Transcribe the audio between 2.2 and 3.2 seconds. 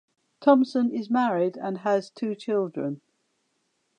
children.